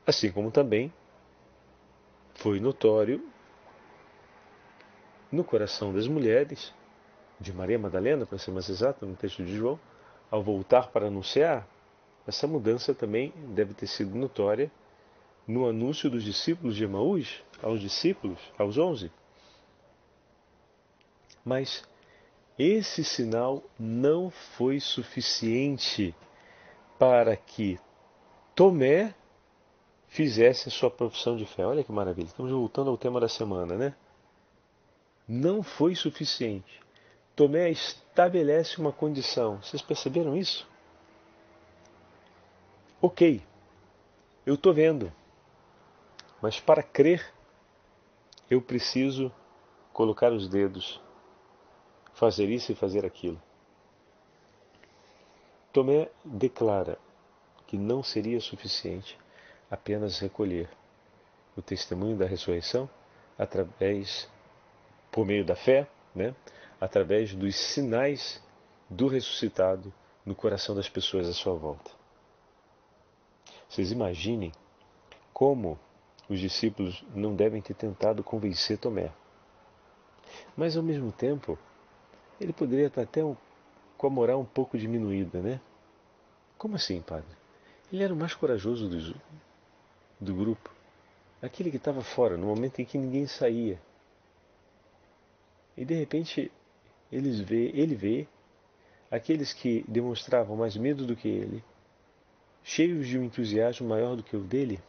Assim 0.06 0.30
como 0.30 0.50
também 0.50 0.92
foi 2.34 2.58
notório 2.60 3.26
no 5.30 5.44
coração 5.44 5.92
das 5.92 6.08
mulheres, 6.08 6.74
de 7.38 7.52
Maria 7.52 7.78
Madalena, 7.78 8.26
para 8.26 8.36
ser 8.36 8.50
mais 8.50 8.68
exato, 8.68 9.06
no 9.06 9.16
texto 9.16 9.42
de 9.44 9.56
João, 9.56 9.78
ao 10.30 10.42
voltar 10.42 10.88
para 10.88 11.06
anunciar, 11.06 11.66
essa 12.26 12.46
mudança 12.46 12.94
também 12.94 13.32
deve 13.54 13.72
ter 13.72 13.86
sido 13.86 14.14
notória 14.14 14.70
no 15.46 15.66
anúncio 15.66 16.10
dos 16.10 16.22
discípulos 16.22 16.76
de 16.76 16.84
Emaús 16.84 17.42
aos 17.62 17.80
discípulos, 17.80 18.38
aos 18.58 18.78
onze. 18.78 19.12
Mas 21.44 21.84
esse 22.58 23.02
sinal 23.02 23.62
não 23.78 24.30
foi 24.30 24.80
suficiente 24.80 26.14
para 26.98 27.36
que 27.36 27.78
Tomé 28.54 29.14
fizesse 30.08 30.68
a 30.68 30.70
sua 30.70 30.90
profissão 30.90 31.36
de 31.36 31.46
fé. 31.46 31.64
Olha 31.64 31.82
que 31.82 31.92
maravilha, 31.92 32.26
estamos 32.26 32.52
voltando 32.52 32.90
ao 32.90 32.98
tema 32.98 33.18
da 33.20 33.28
semana, 33.28 33.76
né? 33.76 33.94
Não 35.26 35.62
foi 35.62 35.94
suficiente. 35.94 36.80
Tomé 37.34 37.70
estabelece 37.70 38.78
uma 38.78 38.92
condição. 38.92 39.62
Vocês 39.62 39.80
perceberam 39.80 40.36
isso? 40.36 40.68
Ok, 43.00 43.42
eu 44.44 44.56
estou 44.56 44.74
vendo, 44.74 45.10
mas 46.42 46.60
para 46.60 46.82
crer, 46.82 47.32
eu 48.50 48.60
preciso 48.60 49.32
colocar 49.92 50.32
os 50.32 50.48
dedos, 50.48 51.00
fazer 52.12 52.48
isso 52.48 52.72
e 52.72 52.74
fazer 52.74 53.06
aquilo. 53.06 53.40
Tomé 55.72 56.10
declara 56.24 56.98
que 57.66 57.78
não 57.78 58.02
seria 58.02 58.40
suficiente 58.40 59.16
apenas 59.70 60.18
recolher 60.18 60.68
o 61.56 61.62
testemunho 61.62 62.16
da 62.16 62.26
ressurreição 62.26 62.90
através, 63.38 64.28
por 65.12 65.24
meio 65.24 65.44
da 65.44 65.54
fé, 65.54 65.88
né, 66.14 66.34
através 66.80 67.32
dos 67.34 67.54
sinais 67.54 68.42
do 68.88 69.06
ressuscitado 69.06 69.92
no 70.26 70.34
coração 70.34 70.74
das 70.74 70.88
pessoas 70.88 71.28
à 71.28 71.32
sua 71.32 71.54
volta. 71.54 71.90
Vocês 73.68 73.92
imaginem 73.92 74.50
como 75.32 75.78
os 76.30 76.38
discípulos 76.38 77.04
não 77.12 77.34
devem 77.34 77.60
ter 77.60 77.74
tentado 77.74 78.22
convencer 78.22 78.78
Tomé. 78.78 79.10
Mas 80.56 80.76
ao 80.76 80.82
mesmo 80.82 81.10
tempo, 81.10 81.58
ele 82.40 82.52
poderia 82.52 82.86
estar 82.86 83.02
até 83.02 83.24
um, 83.24 83.36
com 83.98 84.06
a 84.06 84.10
moral 84.10 84.40
um 84.40 84.44
pouco 84.44 84.78
diminuída, 84.78 85.40
né? 85.40 85.60
Como 86.56 86.76
assim, 86.76 87.02
padre? 87.02 87.26
Ele 87.92 88.04
era 88.04 88.14
o 88.14 88.16
mais 88.16 88.32
corajoso 88.32 88.88
do, 88.88 89.20
do 90.20 90.32
grupo, 90.32 90.70
aquele 91.42 91.68
que 91.68 91.78
estava 91.78 92.00
fora, 92.00 92.36
no 92.36 92.46
momento 92.46 92.78
em 92.78 92.84
que 92.84 92.96
ninguém 92.96 93.26
saía. 93.26 93.82
E 95.76 95.84
de 95.84 95.94
repente 95.94 96.52
eles 97.10 97.40
vê, 97.40 97.72
ele 97.74 97.96
vê 97.96 98.28
aqueles 99.10 99.52
que 99.52 99.84
demonstravam 99.88 100.56
mais 100.56 100.76
medo 100.76 101.04
do 101.04 101.16
que 101.16 101.26
ele, 101.26 101.64
cheios 102.62 103.08
de 103.08 103.18
um 103.18 103.24
entusiasmo 103.24 103.88
maior 103.88 104.14
do 104.14 104.22
que 104.22 104.36
o 104.36 104.40
dele, 104.40 104.80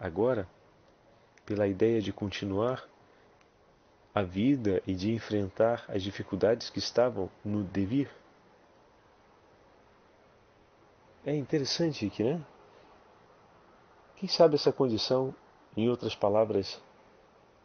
agora 0.00 0.48
pela 1.44 1.66
ideia 1.66 2.00
de 2.00 2.12
continuar 2.12 2.88
a 4.14 4.22
vida 4.22 4.82
e 4.86 4.94
de 4.94 5.12
enfrentar 5.12 5.84
as 5.88 6.02
dificuldades 6.02 6.70
que 6.70 6.78
estavam 6.78 7.28
no 7.44 7.64
devir. 7.64 8.08
É 11.26 11.34
interessante 11.34 12.08
que, 12.10 12.22
né? 12.22 12.40
Quem 14.16 14.28
sabe 14.28 14.54
essa 14.54 14.72
condição, 14.72 15.34
em 15.76 15.88
outras 15.88 16.14
palavras, 16.14 16.80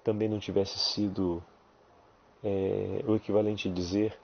também 0.04 0.28
não 0.28 0.40
tivesse 0.40 0.80
sido 0.80 1.44
é, 2.44 3.04
o 3.06 3.16
equivalente 3.16 3.70
a 3.70 3.72
dizer: 3.72 4.18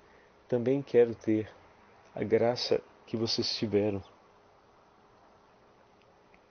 também 0.48 0.82
quero 0.82 1.14
ter 1.14 1.52
a 2.16 2.24
graça 2.24 2.82
que 3.06 3.16
vocês 3.16 3.56
tiveram. 3.56 4.02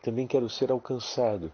Também 0.02 0.26
quero 0.26 0.48
ser 0.48 0.70
alcançado 0.70 1.52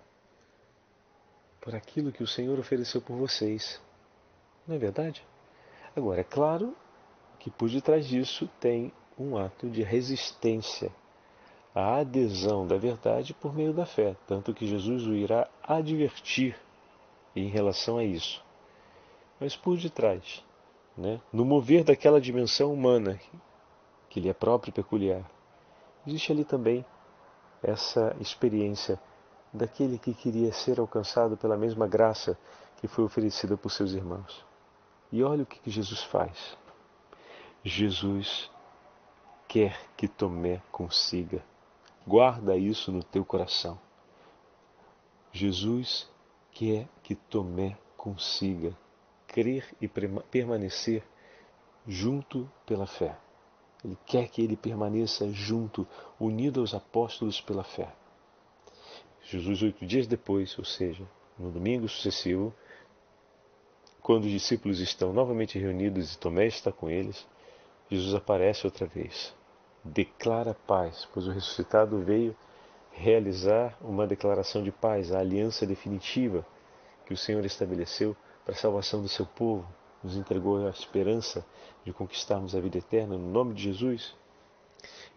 por 1.60 1.74
aquilo 1.74 2.12
que 2.12 2.22
o 2.22 2.26
Senhor 2.26 2.58
ofereceu 2.58 3.00
por 3.00 3.16
vocês. 3.16 3.80
Não 4.66 4.76
é 4.76 4.78
verdade? 4.78 5.24
Agora, 5.94 6.20
é 6.20 6.24
claro 6.24 6.74
que 7.38 7.50
por 7.50 7.68
detrás 7.68 8.06
disso 8.06 8.48
tem 8.60 8.92
um 9.18 9.36
ato 9.36 9.68
de 9.68 9.82
resistência 9.82 10.90
à 11.74 11.96
adesão 11.96 12.66
da 12.66 12.76
verdade 12.76 13.34
por 13.34 13.54
meio 13.54 13.72
da 13.72 13.86
fé, 13.86 14.16
tanto 14.26 14.54
que 14.54 14.66
Jesus 14.66 15.06
o 15.06 15.14
irá 15.14 15.48
advertir 15.62 16.56
em 17.34 17.48
relação 17.48 17.98
a 17.98 18.04
isso. 18.04 18.42
Mas 19.38 19.56
por 19.56 19.76
detrás, 19.78 20.44
né, 20.96 21.20
no 21.32 21.44
mover 21.44 21.84
daquela 21.84 22.20
dimensão 22.20 22.72
humana 22.72 23.18
que 24.08 24.20
lhe 24.20 24.28
é 24.28 24.34
própria 24.34 24.70
e 24.70 24.74
peculiar, 24.74 25.30
existe 26.06 26.32
ali 26.32 26.44
também 26.44 26.84
essa 27.62 28.16
experiência 28.20 28.98
daquele 29.52 29.98
que 29.98 30.14
queria 30.14 30.52
ser 30.52 30.78
alcançado 30.78 31.36
pela 31.36 31.56
mesma 31.56 31.86
graça 31.86 32.38
que 32.78 32.88
foi 32.88 33.04
oferecida 33.04 33.56
por 33.56 33.70
seus 33.70 33.92
irmãos. 33.92 34.44
E 35.12 35.22
olha 35.22 35.42
o 35.42 35.46
que 35.46 35.70
Jesus 35.70 36.02
faz. 36.04 36.56
Jesus 37.64 38.50
quer 39.48 39.78
que 39.96 40.08
Tomé 40.08 40.62
consiga. 40.70 41.44
Guarda 42.06 42.56
isso 42.56 42.90
no 42.90 43.02
teu 43.02 43.24
coração. 43.24 43.78
Jesus 45.32 46.08
quer 46.52 46.88
que 47.02 47.14
Tomé 47.14 47.76
consiga 47.96 48.74
crer 49.26 49.64
e 49.80 49.88
permanecer 49.88 51.04
junto 51.86 52.50
pela 52.64 52.86
fé. 52.86 53.16
Ele 53.84 53.96
quer 54.06 54.28
que 54.28 54.42
ele 54.42 54.56
permaneça 54.56 55.30
junto, 55.30 55.86
unido 56.18 56.60
aos 56.60 56.74
apóstolos 56.74 57.40
pela 57.40 57.64
fé. 57.64 57.92
Jesus, 59.30 59.62
oito 59.62 59.86
dias 59.86 60.08
depois, 60.08 60.58
ou 60.58 60.64
seja, 60.64 61.06
no 61.38 61.52
domingo 61.52 61.88
sucessivo, 61.88 62.52
quando 64.02 64.24
os 64.24 64.30
discípulos 64.30 64.80
estão 64.80 65.12
novamente 65.12 65.56
reunidos 65.56 66.12
e 66.12 66.18
Tomé 66.18 66.48
está 66.48 66.72
com 66.72 66.90
eles, 66.90 67.24
Jesus 67.88 68.12
aparece 68.12 68.66
outra 68.66 68.86
vez. 68.88 69.32
Declara 69.84 70.52
paz, 70.66 71.08
pois 71.14 71.28
o 71.28 71.30
ressuscitado 71.30 72.00
veio 72.00 72.36
realizar 72.90 73.78
uma 73.80 74.04
declaração 74.04 74.64
de 74.64 74.72
paz, 74.72 75.12
a 75.12 75.20
aliança 75.20 75.64
definitiva 75.64 76.44
que 77.06 77.14
o 77.14 77.16
Senhor 77.16 77.44
estabeleceu 77.44 78.16
para 78.44 78.54
a 78.54 78.58
salvação 78.58 79.00
do 79.00 79.08
seu 79.08 79.26
povo, 79.26 79.64
nos 80.02 80.16
entregou 80.16 80.66
a 80.66 80.70
esperança 80.70 81.46
de 81.84 81.92
conquistarmos 81.92 82.56
a 82.56 82.60
vida 82.60 82.78
eterna 82.78 83.16
no 83.16 83.30
nome 83.30 83.54
de 83.54 83.62
Jesus. 83.62 84.12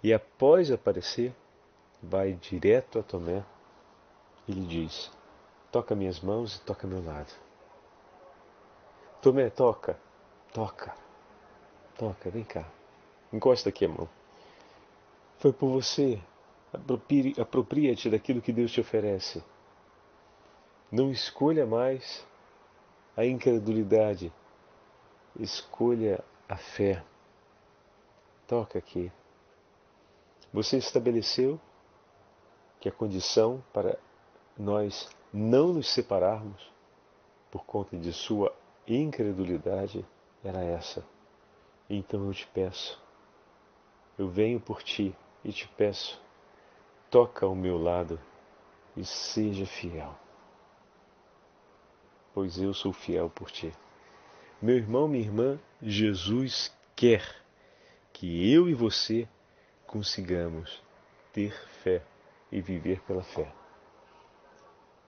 E 0.04 0.14
após 0.14 0.70
aparecer, 0.70 1.34
vai 2.00 2.34
direto 2.34 3.00
a 3.00 3.04
Tomé 3.04 3.44
e 4.48 4.52
lhe 4.52 4.66
diz: 4.66 5.12
Toca 5.72 5.96
minhas 5.96 6.20
mãos 6.20 6.56
e 6.56 6.62
toca 6.62 6.88
meu 6.88 7.04
lado. 7.04 7.34
Tomé, 9.22 9.50
toca, 9.50 9.98
toca, 10.54 10.94
toca, 11.98 12.30
vem 12.30 12.44
cá. 12.44 12.66
Encosta 13.32 13.70
aqui 13.70 13.86
a 13.86 13.90
mão. 13.90 14.08
Foi 15.40 15.52
por 15.52 15.70
você. 15.70 16.22
Apropria-te 17.40 18.10
daquilo 18.10 18.42
que 18.42 18.52
Deus 18.52 18.72
te 18.72 18.82
oferece. 18.82 19.44
Não 20.92 21.12
escolha 21.12 21.66
mais 21.66 22.26
a 23.16 23.26
incredulidade. 23.26 24.32
Escolha 25.40 26.24
a 26.48 26.58
fé. 26.58 27.04
Toca 28.48 28.78
aqui. 28.78 29.12
Você 30.52 30.78
estabeleceu 30.78 31.60
que 32.80 32.90
a 32.90 32.92
condição 32.92 33.64
para 33.72 33.98
nós 34.58 35.10
não 35.32 35.74
nos 35.74 35.90
separarmos 35.90 36.72
por 37.52 37.66
conta 37.66 37.98
de 37.98 38.14
sua 38.14 38.54
incredulidade 38.88 40.06
era 40.44 40.64
essa. 40.64 41.04
Então 41.90 42.28
eu 42.28 42.34
te 42.34 42.48
peço, 42.48 43.02
eu 44.18 44.30
venho 44.30 44.60
por 44.60 44.82
ti 44.84 45.16
e 45.44 45.52
te 45.52 45.68
peço, 45.70 46.22
toca 47.10 47.46
ao 47.46 47.56
meu 47.56 47.78
lado 47.78 48.20
e 48.96 49.04
seja 49.04 49.66
fiel, 49.66 50.16
pois 52.34 52.58
eu 52.58 52.74
sou 52.74 52.94
fiel 52.94 53.30
por 53.30 53.52
ti. 53.52 53.72
Meu 54.62 54.78
irmão, 54.78 55.08
minha 55.08 55.24
irmã, 55.24 55.60
Jesus 55.82 56.74
quer 56.96 57.44
que 58.14 58.52
eu 58.52 58.70
e 58.70 58.74
você 58.74 59.28
consigamos 59.86 60.82
ter 61.34 61.54
fé 61.84 62.02
e 62.52 62.62
viver 62.62 63.02
pela 63.02 63.24
fé. 63.24 63.63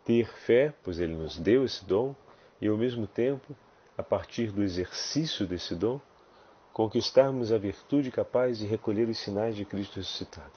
Ter 0.05 0.27
fé, 0.27 0.73
pois 0.83 0.99
Ele 0.99 1.15
nos 1.15 1.37
deu 1.37 1.65
esse 1.65 1.83
dom, 1.83 2.15
e 2.61 2.67
ao 2.67 2.77
mesmo 2.77 3.05
tempo 3.05 3.55
a 3.97 4.03
partir 4.03 4.51
do 4.51 4.63
exercício 4.63 5.45
desse 5.45 5.75
dom, 5.75 5.99
conquistarmos 6.73 7.51
a 7.51 7.57
virtude 7.57 8.11
capaz 8.11 8.59
de 8.59 8.65
recolher 8.65 9.07
os 9.07 9.17
sinais 9.17 9.55
de 9.55 9.65
Cristo 9.65 9.95
ressuscitado. 9.95 10.51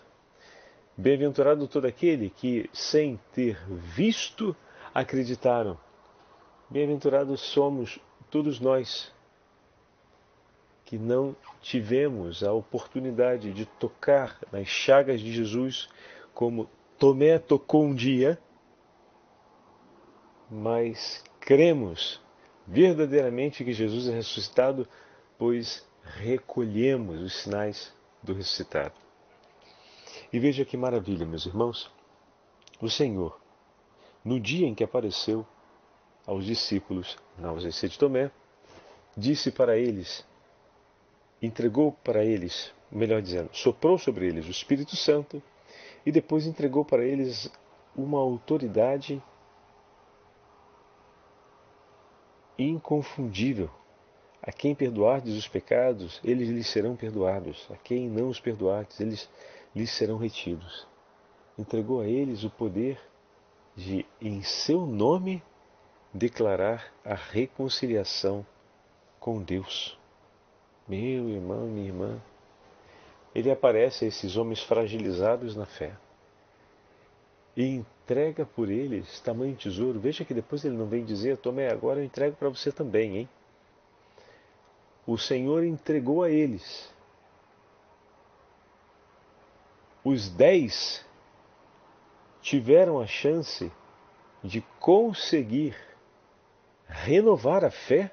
Bem-aventurado 0.96 1.68
todo 1.68 1.86
aquele 1.86 2.28
que, 2.28 2.68
sem 2.72 3.20
ter 3.32 3.56
visto, 3.70 4.54
acreditaram. 4.92 5.78
Bem-aventurados 6.68 7.40
somos 7.40 8.00
todos 8.30 8.58
nós 8.58 9.12
que 10.84 10.98
não 10.98 11.36
tivemos 11.60 12.42
a 12.42 12.52
oportunidade 12.52 13.52
de 13.52 13.64
tocar 13.64 14.38
nas 14.50 14.66
chagas 14.66 15.20
de 15.20 15.30
Jesus 15.32 15.88
como 16.34 16.68
Tomé 16.98 17.38
tocou 17.38 17.84
um 17.84 17.94
dia, 17.94 18.36
mas 20.50 21.22
cremos 21.40 22.20
verdadeiramente 22.66 23.64
que 23.64 23.72
Jesus 23.72 24.08
é 24.08 24.12
ressuscitado, 24.12 24.86
pois 25.38 25.86
recolhemos 26.02 27.20
os 27.20 27.34
sinais 27.42 27.92
do 28.22 28.34
ressuscitado. 28.34 28.94
E 30.32 30.38
veja 30.38 30.64
que 30.64 30.76
maravilha, 30.76 31.26
meus 31.26 31.46
irmãos. 31.46 31.90
O 32.80 32.88
Senhor, 32.88 33.40
no 34.24 34.38
dia 34.38 34.66
em 34.66 34.74
que 34.74 34.84
apareceu 34.84 35.46
aos 36.26 36.44
discípulos, 36.44 37.16
na 37.38 37.48
ausência 37.48 37.88
de 37.88 37.98
Tomé, 37.98 38.30
disse 39.16 39.50
para 39.50 39.76
eles, 39.76 40.24
entregou 41.40 41.92
para 42.04 42.24
eles, 42.24 42.72
melhor 42.90 43.22
dizendo, 43.22 43.50
soprou 43.52 43.98
sobre 43.98 44.26
eles 44.26 44.46
o 44.46 44.50
Espírito 44.50 44.94
Santo 44.94 45.42
e 46.04 46.12
depois 46.12 46.46
entregou 46.46 46.84
para 46.84 47.04
eles 47.04 47.50
uma 47.96 48.18
autoridade 48.18 49.22
inconfundível. 52.58 53.70
A 54.42 54.50
quem 54.50 54.74
perdoardes 54.74 55.34
os 55.36 55.46
pecados, 55.46 56.20
eles 56.24 56.48
lhes 56.48 56.66
serão 56.66 56.96
perdoados. 56.96 57.68
A 57.70 57.76
quem 57.76 58.08
não 58.08 58.28
os 58.28 58.40
perdoardes, 58.40 58.98
eles 59.00 59.28
lhes 59.74 59.90
serão 59.90 60.16
retidos. 60.16 60.86
Entregou 61.58 62.00
a 62.00 62.06
eles 62.06 62.44
o 62.44 62.50
poder 62.50 63.00
de, 63.76 64.04
em 64.20 64.42
seu 64.42 64.86
nome, 64.86 65.42
declarar 66.12 66.92
a 67.04 67.14
reconciliação 67.14 68.44
com 69.20 69.42
Deus. 69.42 69.98
Meu 70.86 71.28
irmão, 71.28 71.66
minha 71.66 71.88
irmã, 71.88 72.22
ele 73.34 73.50
aparece 73.50 74.04
a 74.04 74.08
esses 74.08 74.36
homens 74.36 74.62
fragilizados 74.62 75.54
na 75.54 75.66
fé 75.66 75.96
e 77.58 77.66
entrega 77.66 78.46
por 78.46 78.70
eles 78.70 79.20
tamanho 79.20 79.56
tesouro. 79.56 79.98
Veja 79.98 80.24
que 80.24 80.32
depois 80.32 80.64
ele 80.64 80.76
não 80.76 80.86
vem 80.86 81.04
dizer, 81.04 81.38
Tomé, 81.38 81.68
agora 81.68 81.98
eu 81.98 82.04
entrego 82.04 82.36
para 82.36 82.48
você 82.48 82.70
também, 82.70 83.16
hein? 83.18 83.28
O 85.04 85.18
Senhor 85.18 85.64
entregou 85.64 86.22
a 86.22 86.30
eles. 86.30 86.94
Os 90.04 90.30
dez 90.30 91.04
tiveram 92.40 93.00
a 93.00 93.08
chance 93.08 93.72
de 94.44 94.60
conseguir 94.78 95.76
renovar 96.86 97.64
a 97.64 97.72
fé 97.72 98.12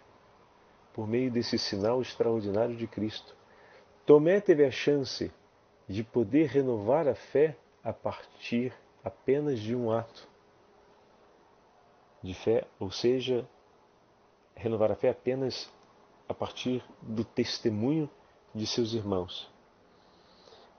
por 0.91 1.07
meio 1.07 1.29
desse 1.29 1.59
sinal 1.59 2.01
extraordinário 2.01 2.75
de 2.75 2.87
Cristo. 2.87 3.35
Tomé 4.07 4.41
teve 4.41 4.65
a 4.65 4.71
chance 4.71 5.31
de 5.87 6.03
poder 6.03 6.47
renovar 6.47 7.07
a 7.07 7.13
fé 7.13 7.55
a 7.83 7.93
partir 7.93 8.73
apenas 9.05 9.59
de 9.59 9.75
um 9.75 9.91
ato 9.91 10.27
de 12.23 12.33
fé, 12.33 12.67
ou 12.79 12.89
seja, 12.89 13.47
renovar 14.55 14.91
a 14.91 14.95
fé 14.95 15.09
apenas 15.09 15.71
a 16.27 16.33
partir 16.33 16.83
do 16.99 17.23
testemunho 17.23 18.09
de 18.53 18.65
seus 18.65 18.93
irmãos, 18.93 19.47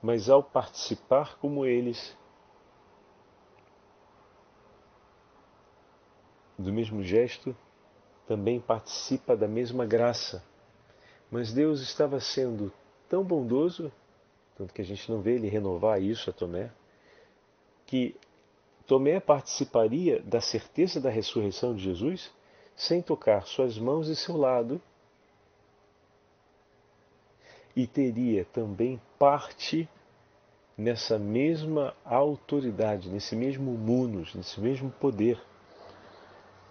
mas 0.01 0.29
ao 0.29 0.43
participar 0.43 1.37
como 1.37 1.65
eles 1.65 2.17
do 6.59 6.73
mesmo 6.73 7.01
gesto, 7.01 7.55
também 8.27 8.59
participa 8.59 9.37
da 9.37 9.47
mesma 9.47 9.85
graça. 9.85 10.43
Mas 11.31 11.53
Deus 11.53 11.81
estava 11.81 12.19
sendo 12.19 12.73
tão 13.07 13.23
bondoso, 13.23 13.91
tanto 14.57 14.73
que 14.73 14.81
a 14.81 14.85
gente 14.85 15.09
não 15.09 15.21
vê 15.21 15.35
ele 15.35 15.47
renovar 15.47 16.01
isso 16.01 16.29
a 16.29 16.33
Tomé, 16.33 16.71
que 17.87 18.15
Tomé 18.85 19.19
participaria 19.19 20.21
da 20.21 20.39
certeza 20.39 21.01
da 21.01 21.09
ressurreição 21.09 21.75
de 21.75 21.83
Jesus 21.83 22.31
sem 22.75 23.01
tocar 23.01 23.47
suas 23.47 23.77
mãos 23.77 24.07
e 24.07 24.15
seu 24.15 24.37
lado 24.37 24.79
e 27.75 27.87
teria 27.87 28.45
também 28.45 29.01
parte 29.17 29.89
nessa 30.77 31.17
mesma 31.17 31.95
autoridade, 32.05 33.09
nesse 33.09 33.35
mesmo 33.35 33.71
munus, 33.71 34.33
nesse 34.35 34.59
mesmo 34.59 34.91
poder. 34.91 35.41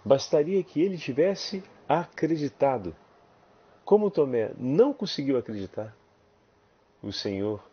Bastaria 0.03 0.63
que 0.63 0.81
ele 0.81 0.97
tivesse 0.97 1.63
acreditado. 1.87 2.95
Como 3.83 4.11
Tomé 4.11 4.51
não 4.57 4.93
conseguiu 4.93 5.37
acreditar, 5.37 5.95
o 7.01 7.11
Senhor 7.11 7.63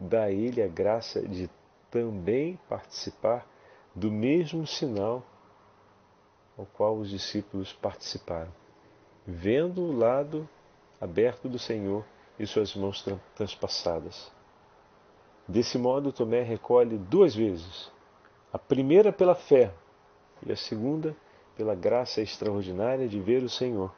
dá 0.00 0.24
a 0.24 0.32
ele 0.32 0.62
a 0.62 0.68
graça 0.68 1.22
de 1.22 1.48
também 1.92 2.58
participar 2.68 3.46
do 3.94 4.10
mesmo 4.10 4.66
sinal 4.66 5.22
ao 6.58 6.64
qual 6.64 6.96
os 6.96 7.10
discípulos 7.10 7.72
participaram, 7.74 8.50
vendo 9.26 9.82
o 9.82 9.96
lado 9.96 10.48
aberto 10.98 11.48
do 11.48 11.58
Senhor 11.58 12.04
e 12.38 12.46
suas 12.46 12.74
mãos 12.74 13.06
transpassadas. 13.34 14.32
Desse 15.46 15.76
modo, 15.76 16.12
Tomé 16.12 16.42
recolhe 16.42 16.96
duas 16.96 17.34
vezes: 17.34 17.92
a 18.50 18.58
primeira 18.58 19.12
pela 19.12 19.34
fé 19.34 19.72
e 20.46 20.50
a 20.50 20.56
segunda 20.56 21.14
pela 21.54 21.74
graça 21.74 22.22
extraordinária 22.22 23.06
de 23.06 23.20
ver 23.20 23.42
o 23.42 23.50
Senhor. 23.50 23.94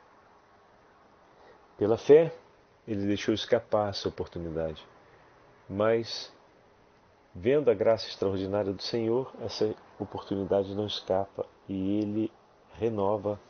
Pela 1.78 1.96
fé, 1.96 2.34
ele 2.88 3.06
deixou 3.06 3.32
escapar 3.32 3.90
essa 3.90 4.08
oportunidade, 4.08 4.84
mas 5.68 6.33
vendo 7.34 7.70
a 7.70 7.74
graça 7.74 8.06
extraordinária 8.08 8.72
do 8.72 8.82
Senhor, 8.82 9.32
essa 9.42 9.74
oportunidade 9.98 10.74
não 10.74 10.86
escapa 10.86 11.44
e 11.68 11.98
ele 11.98 12.32
renova 12.78 13.40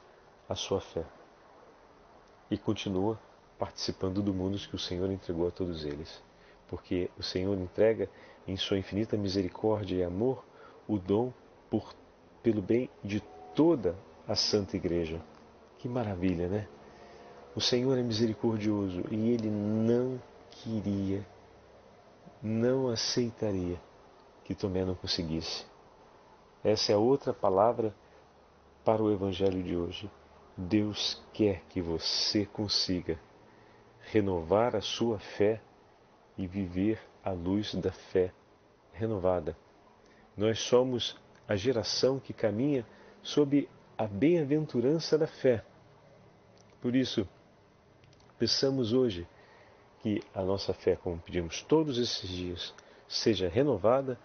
a 0.49 0.55
sua 0.55 0.81
fé 0.81 1.05
e 2.51 2.57
continua 2.57 3.19
participando 3.59 4.23
do 4.23 4.33
mundo 4.33 4.59
que 4.59 4.75
o 4.75 4.79
Senhor 4.79 5.11
entregou 5.11 5.49
a 5.49 5.51
todos 5.51 5.85
eles. 5.85 6.23
Porque 6.69 7.11
o 7.19 7.23
Senhor 7.23 7.57
entrega, 7.59 8.09
em 8.47 8.57
sua 8.57 8.79
infinita 8.79 9.17
misericórdia 9.17 9.97
e 9.97 10.03
amor, 10.03 10.45
o 10.87 10.99
dom 10.99 11.33
por, 11.71 11.95
pelo 12.43 12.61
bem 12.61 12.91
de 13.03 13.21
toda 13.55 13.97
a 14.27 14.35
Santa 14.35 14.77
Igreja. 14.77 15.21
Que 15.79 15.89
maravilha, 15.89 16.49
né? 16.49 16.69
O 17.55 17.61
Senhor 17.61 17.97
é 17.97 18.03
misericordioso 18.03 19.05
e 19.11 19.31
ele 19.31 19.49
não 19.49 20.21
queria, 20.51 21.25
não 22.45 22.89
aceitaria 22.89 23.81
que 24.45 24.55
Tomé 24.55 24.85
não 24.85 24.95
conseguisse. 24.95 25.65
Essa 26.63 26.93
é 26.93 26.97
outra 26.97 27.33
palavra 27.33 27.95
para 28.85 29.03
o 29.03 29.11
Evangelho 29.11 29.63
de 29.63 29.75
hoje. 29.75 30.11
Deus 30.55 31.23
quer 31.33 31.63
que 31.71 31.81
você 31.81 32.45
consiga 32.45 33.19
renovar 34.03 34.77
a 34.77 34.83
sua 34.83 35.19
fé 35.19 35.63
e 36.37 36.47
viver 36.47 37.01
à 37.25 37.31
luz 37.31 37.75
da 37.75 37.91
fé 37.91 38.31
renovada. 38.93 39.57
Nós 40.37 40.61
somos 40.61 41.17
a 41.49 41.57
geração 41.57 42.21
que 42.21 42.35
caminha 42.35 42.87
sob 43.23 43.67
a 43.97 44.07
bem-aventurança 44.07 45.17
da 45.17 45.27
fé. 45.27 45.65
Por 46.83 46.95
isso, 46.95 47.27
peçamos 48.39 48.93
hoje 48.93 49.27
que 50.05 50.23
a 50.35 50.43
nossa 50.43 50.75
fé, 50.75 50.97
como 50.97 51.19
pedimos 51.19 51.63
todos 51.63 51.97
esses 51.97 52.29
dias, 52.29 52.75
seja 53.09 53.49
renovada, 53.49 54.21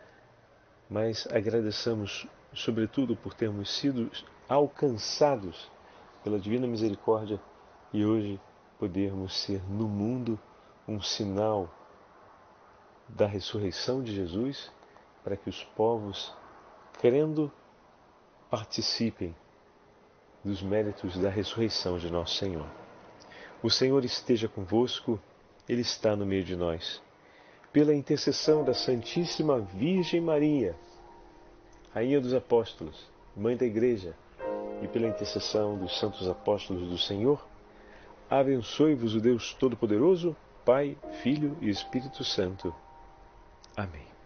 mas 0.89 1.26
agradeçamos, 1.32 2.28
sobretudo, 2.54 3.15
por 3.15 3.34
termos 3.34 3.74
sido 3.78 4.12
alcançados 4.50 5.72
pela 6.22 6.38
divina 6.38 6.68
misericórdia 6.68 7.39
e 7.94 8.06
hoje 8.06 8.42
podermos 8.78 9.42
ser 9.42 9.63
no 9.70 9.88
mundo 9.88 10.38
um 10.86 11.02
sinal 11.02 11.74
da 13.08 13.26
ressurreição 13.26 14.04
de 14.04 14.13
Jesus, 14.13 14.70
para 15.24 15.38
que 15.38 15.50
os 15.50 15.63
povos, 15.63 16.36
crendo, 17.00 17.50
participem 18.50 19.34
dos 20.44 20.62
méritos 20.62 21.18
da 21.18 21.30
ressurreição 21.30 21.98
de 21.98 22.12
nosso 22.12 22.36
Senhor. 22.36 22.68
O 23.63 23.70
Senhor 23.70 24.04
esteja 24.04 24.50
convosco, 24.50 25.18
Ele 25.70 25.82
está 25.82 26.16
no 26.16 26.26
meio 26.26 26.44
de 26.44 26.56
nós. 26.56 27.00
Pela 27.72 27.94
intercessão 27.94 28.64
da 28.64 28.74
Santíssima 28.74 29.60
Virgem 29.60 30.20
Maria, 30.20 30.76
Rainha 31.94 32.20
dos 32.20 32.34
Apóstolos, 32.34 33.08
Mãe 33.38 33.56
da 33.56 33.66
Igreja, 33.66 34.16
e 34.82 34.88
pela 34.88 35.08
intercessão 35.08 35.78
dos 35.78 36.00
santos 36.00 36.28
apóstolos 36.28 36.90
do 36.90 36.98
Senhor, 36.98 37.46
abençoe-vos 38.28 39.14
o 39.14 39.22
Deus 39.22 39.54
Todo-Poderoso, 39.54 40.36
Pai, 40.66 40.98
Filho 41.22 41.56
e 41.62 41.70
Espírito 41.70 42.24
Santo. 42.24 42.74
Amém. 43.78 44.19